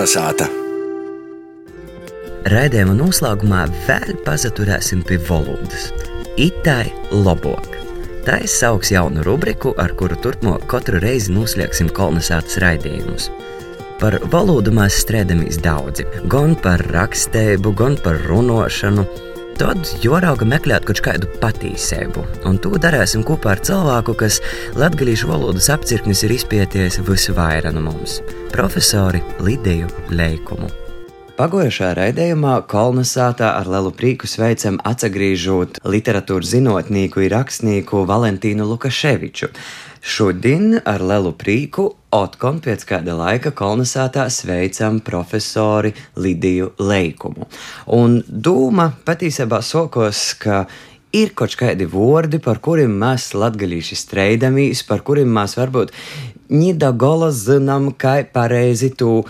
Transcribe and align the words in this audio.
Kolnesāta! 0.00 0.46
Raidījuma 2.48 2.94
noslēgumā 2.96 3.66
vēl 3.84 4.14
pazaturēsim 4.24 5.02
pie 5.04 5.18
valodas. 5.26 5.90
Itai 6.40 6.86
labāk. 7.12 7.76
Tā 8.24 8.38
ir 8.40 8.48
sauks 8.48 8.94
jaunu 8.94 9.20
rubriku, 9.26 9.74
ar 9.76 9.92
kuru 10.00 10.16
turpmāk 10.24 10.64
katru 10.72 11.02
reizi 11.04 11.34
noslēgsim 11.36 11.92
kolonizētas 11.92 12.56
raidījumus. 12.64 13.28
Par 14.00 14.16
valodu 14.32 14.72
mēs 14.72 15.02
strēdamies 15.04 15.60
daudzi. 15.60 16.08
Gan 16.32 16.56
par 16.64 16.80
rakstēbu, 16.96 17.74
gan 17.76 18.00
par 18.00 18.24
runāšanu. 18.24 19.04
Tad 19.60 19.90
jorauga 20.00 20.46
meklēt 20.48 20.86
kaut 20.88 21.02
kādu 21.04 21.28
patīcību, 21.42 22.22
un 22.48 22.56
to 22.64 22.70
darīsim 22.80 23.20
kopā 23.28 23.50
ar 23.52 23.60
cilvēku, 23.68 24.14
kas 24.22 24.38
latviešu 24.80 25.28
valodas 25.28 25.68
apcirknis 25.74 26.22
ir 26.24 26.32
izpētījis 26.38 27.02
visvairāk 27.04 27.76
no 27.76 27.82
mums- 27.90 28.22
profesori 28.54 29.20
Lidiju 29.44 29.90
Leikumu. 30.16 30.70
Pagojušā 31.36 31.92
raidījumā 31.96 32.54
kolonizētā 32.72 33.52
ar 33.60 33.68
lielu 33.68 33.92
prieku 33.92 34.28
sveicam 34.28 34.80
atgriežot 34.80 35.76
literatūras 35.84 36.56
zinātnieku 36.56 37.20
un 37.20 37.30
rakstnieku 37.32 38.06
Valentīnu 38.08 38.64
Lukaševiču. 38.64 39.52
Šodien 40.00 40.78
ar 40.88 41.02
lielu 41.04 41.34
prieku 41.36 41.90
Otkon 42.16 42.62
pēc 42.64 42.86
kāda 42.88 43.12
laika 43.18 43.50
kolonizētā 43.52 44.24
sveicam 44.32 44.96
profesori 45.04 45.92
Lidiju 46.16 46.70
Leikumu. 46.80 47.44
Un 47.92 48.16
dūma 48.24 48.88
patiesībā 49.04 49.60
sokos, 49.60 50.22
ka 50.40 50.64
ir 51.12 51.34
kaut 51.36 51.52
kādi 51.60 51.84
vārdi, 51.84 52.40
par 52.40 52.62
kuriem 52.64 52.94
mēs 53.02 53.34
latgalīši 53.36 53.98
streidamies, 54.00 54.82
par 54.88 55.04
kuriem 55.04 55.28
mēs 55.36 55.58
varbūt 55.60 55.92
Nida 56.50 56.90
gola 56.96 57.28
zinām, 57.30 57.92
kā 57.92 58.24
pareizi 58.32 58.88
tu 58.96 59.20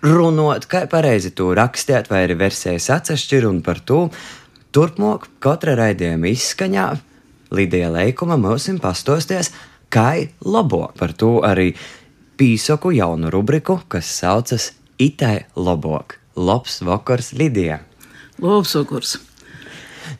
runāt, 0.00 0.68
kā 0.70 0.86
pareizi 0.88 1.34
to 1.36 1.50
rakstīt, 1.58 2.06
vai 2.08 2.22
arī 2.28 2.38
versijas 2.40 2.86
atsevišķi 2.94 3.42
un 3.50 3.58
par 3.66 3.82
to. 3.82 4.06
Turpmāk, 4.70 5.26
katra 5.42 5.74
raidījuma 5.74 6.30
izskaņā 6.30 6.86
Lidija 7.50 7.90
Leikuma 7.90 8.38
mums 8.38 8.70
pastosties, 8.80 9.50
kā 9.90 10.10
labo 10.46 10.88
par 10.98 11.12
to 11.12 11.40
arī 11.46 11.72
pīsoku 12.40 12.94
jaunu 12.96 13.30
rubriku, 13.30 13.80
kas 13.88 14.08
saucas 14.20 14.72
Itai 15.00 15.46
Lobok. 15.56 16.18
Labs 16.36 16.80
vakars, 16.84 17.32
Lidija! 17.32 17.80
Labs 18.40 18.74
vakars! 18.76 19.18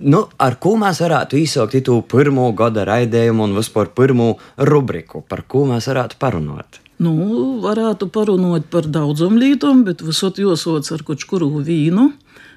Nu, 0.00 0.24
ar 0.40 0.56
ko 0.62 0.74
mēs 0.80 1.00
varētu 1.02 1.38
īsākt 1.38 1.76
to 1.86 2.00
pirmo 2.08 2.46
gada 2.56 2.84
raidījumu 2.88 3.44
un 3.48 3.54
vispār 3.58 3.90
pirmo 3.94 4.34
rubriku, 4.58 5.22
par 5.28 5.44
ko 5.48 5.64
mēs 5.68 5.88
varētu 5.90 6.18
parunāt? 6.20 6.80
Nu, 7.02 7.14
varētu 7.62 8.08
parunāt 8.14 8.68
par 8.70 8.86
daudzām 8.86 9.38
lietām, 9.38 9.82
bet 9.86 10.02
visot 10.04 10.38
jāsots 10.38 10.92
ar 10.94 11.02
kaut 11.06 11.24
kuru 11.28 11.50
vīnu. 11.66 12.12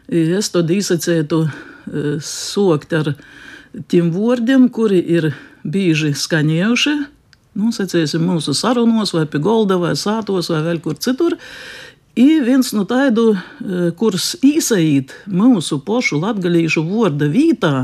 Es 0.07 0.51
tad 0.53 0.69
izsacētu 0.71 1.41
e, 1.43 1.49
sokt 2.23 2.93
ar 2.95 3.11
tiem 3.91 4.11
vārdiem, 4.13 4.69
kuri 4.73 5.01
ir 5.17 5.31
bieži 5.67 6.13
skaņējuši. 6.15 6.95
Nu, 7.57 7.71
secēsim 7.73 8.23
mūsu 8.27 8.53
sarunos, 8.57 9.13
vai 9.17 9.25
pie 9.29 9.41
golda, 9.41 9.79
vai 9.81 9.95
sātos, 9.97 10.51
vai 10.53 10.61
vēl 10.65 10.81
kur 10.83 10.97
citur. 11.01 11.37
Ir 12.17 12.45
viens 12.45 12.71
no 12.73 12.85
tādu, 12.89 13.31
e, 13.33 13.89
kurus 13.97 14.35
īsait 14.45 15.13
mūsu 15.29 15.79
pošu 15.85 16.21
latgalīšu 16.21 16.85
vārda 16.85 17.29
vītā, 17.33 17.75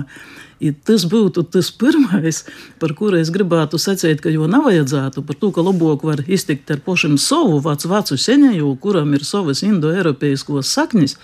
Ja 0.63 0.71
tas 0.87 1.03
būtu 1.09 1.43
tas 1.51 1.71
pirmais, 1.75 2.43
par 2.79 2.93
kuru 2.95 3.17
es 3.19 3.31
gribētu 3.33 3.79
sacīt, 3.81 4.21
ka 4.23 4.31
jau 4.31 4.45
nav 4.47 4.69
vajadzētu, 4.69 5.23
par 5.27 5.35
to, 5.39 5.49
ka 5.51 5.63
labāk 5.65 6.05
var 6.07 6.21
iztikt 6.23 6.71
ar 6.71 6.79
pašam 6.85 7.17
savu 7.19 7.57
vecu, 7.65 7.89
vecu 7.91 8.17
seņēju, 8.25 8.69
kuram 8.83 9.11
ir 9.17 9.25
savas 9.27 9.63
indoeiropeiskos 9.67 10.71
saknes. 10.71 11.17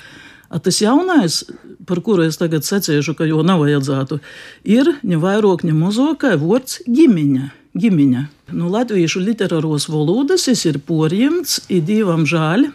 A 0.49 0.59
tas 0.59 0.81
jaunais, 0.81 1.43
par 1.87 2.01
kuru 2.05 2.25
es 2.27 2.39
tagad 2.41 2.67
secēšu, 2.67 3.15
ka 3.15 3.27
jau 3.29 3.43
nav 3.45 3.63
vajadzētu, 3.63 4.19
ir 4.67 4.91
ne 5.03 5.21
vairāk, 5.21 5.63
ne 5.67 5.77
mazāk, 5.77 6.27
vārds 6.41 6.81
ģimeņa 6.87 7.53
ģimeņa. 7.77 8.23
Nu, 8.57 8.65
latviešu 8.73 9.21
literāros 9.21 9.85
valodas 9.91 10.47
ir 10.49 10.79
porjemts, 10.87 11.59
ir 11.69 11.83
divam 11.85 12.23
žēl, 12.25 12.65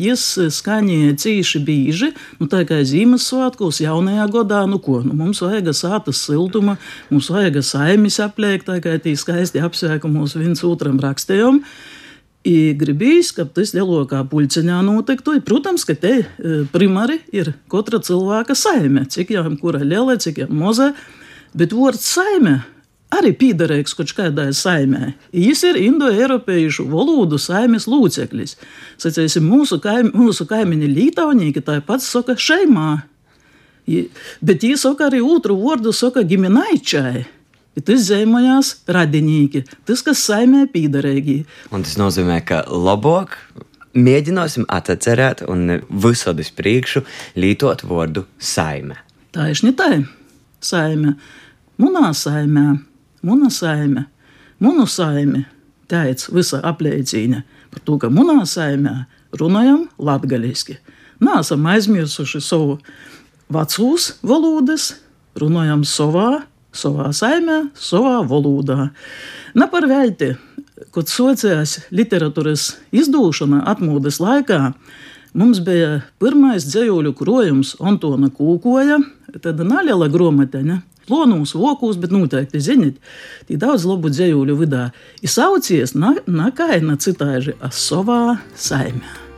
jas 0.00 0.22
skaņēja 0.56 1.16
cīši 1.20 1.60
bīži, 1.66 2.10
nu, 2.40 2.48
tā 2.48 2.62
kā 2.68 2.80
Ziemassvētkos 2.88 3.82
jaunajā 3.84 4.26
gadā, 4.32 4.62
nu 4.70 4.80
ko, 4.80 5.02
nu, 5.04 5.12
mums 5.18 5.42
vajag 5.44 5.74
sātas 5.76 6.22
siltuma, 6.24 6.78
mums 7.12 7.28
vajag 7.32 7.60
saimis 7.66 8.16
apliekt, 8.24 8.70
tā 8.70 8.80
kā 8.80 8.96
tī 9.02 9.12
skaisti 9.18 9.60
apsveikumos 9.60 10.38
viens 10.40 10.64
otram 10.64 10.96
rakstējam. 11.04 11.60
I 12.40 12.72
gribīs, 12.72 13.34
ka 13.36 13.44
tas 13.44 13.74
lielākā 13.76 14.22
puļciņā 14.30 14.78
notiktu. 14.86 15.34
Protams, 15.44 15.84
ka 15.84 15.92
te 15.92 16.22
primāri 16.72 17.18
ir 17.36 17.52
katra 17.68 18.00
cilvēka 18.00 18.56
saime, 18.56 19.04
cik 19.12 19.34
jau 19.34 19.44
kura 19.60 19.82
liela, 19.84 20.16
cik 20.16 20.40
jau 20.44 20.48
maza, 20.48 20.94
bet 21.52 21.74
vārds 21.76 22.06
saime 22.08 22.62
arī 23.12 23.32
piederīgs 23.36 23.92
kaut 23.98 24.14
kādai 24.16 24.54
saimē. 24.56 25.12
Viņš 25.34 25.64
ir 25.68 25.80
indoeiropiešu 25.82 26.86
valodu 26.88 27.36
saimes 27.42 27.88
loceklis. 27.90 28.56
Sacīsim, 29.02 29.44
mūsu, 29.44 29.80
kaim, 29.82 30.12
mūsu 30.14 30.46
kaimiņi 30.48 30.88
Lītaunīgi 30.94 31.64
tāpat 31.66 32.04
saka 32.06 32.38
šeimā. 32.38 33.02
Bet 34.40 34.62
viņi 34.64 34.78
saka 34.78 35.10
arī 35.10 35.20
otru 35.26 35.58
vārdu, 35.58 35.92
saka 35.92 36.22
ģimenaičai. 36.22 37.26
Tas 37.78 38.02
zemojās 38.08 38.74
radinieki, 38.90 39.62
tas, 39.88 40.02
kas 40.04 40.24
saimē 40.26 40.66
piederīgi. 40.72 41.44
Un 41.70 41.86
tas 41.86 41.96
nozīmē, 42.00 42.40
ka 42.44 42.64
labāk 42.66 43.36
mēģināsim 43.94 44.66
atcerēt 44.68 45.44
un 45.48 45.78
visādi 45.88 46.44
priekšu 46.56 47.04
lietot 47.38 47.86
vārdu 47.86 48.26
saime. 48.38 48.98
Tā 49.30 49.48
ir 49.54 49.62
tā, 49.78 49.90
saime. 50.60 51.14
Munā 51.80 52.10
saimē 52.12 52.80
Muna 53.22 53.50
saime, 53.50 54.04
munu 54.58 54.86
saime, 54.88 55.42
teica 55.92 56.32
visa 56.32 56.60
apliecīņa 56.64 57.42
par 57.68 57.82
to, 57.84 57.98
ka 58.00 58.08
munā 58.08 58.46
saimē 58.48 58.94
runājam 59.36 59.82
latgaliski. 60.00 60.78
Nāsam 61.20 61.66
aizmirsuši 61.68 62.40
savu 62.40 62.78
vecūs 63.52 64.14
valodas, 64.24 64.94
runājam 65.36 65.84
savā, 65.84 66.46
savā 66.76 67.10
saimē, 67.16 67.62
savā 67.74 68.20
valodā. 68.28 68.90
Ne 69.54 69.68
par 69.70 69.86
velti, 69.90 70.34
kad 70.94 71.10
sociās 71.10 71.78
literatūras 71.94 72.74
izdūšana 72.94 73.64
atmodas 73.70 74.20
laikā, 74.22 74.60
mums 75.34 75.62
bija 75.64 76.00
pirmais 76.22 76.66
dzējoļu 76.68 77.14
krojums 77.18 77.74
Antona 77.80 78.30
Kūkoja, 78.34 79.00
tad 79.42 79.64
neliela 79.66 80.10
gromateņa 80.10 80.80
plonūs, 81.10 81.56
vokūs, 81.58 81.98
bet 82.00 82.14
noteikti 82.14 82.62
zinat, 82.62 83.00
tī 83.48 83.58
daudz 83.60 83.86
labu 83.88 84.12
dzējuļu 84.12 84.60
vidā. 84.62 84.90
Ir 85.24 85.32
saucies 85.32 85.96
na, 85.98 86.14
na 86.30 86.52
kaina 86.54 86.98
citāži, 87.00 87.56
a 87.58 87.72
savā 87.74 88.38
saimē. 88.54 89.29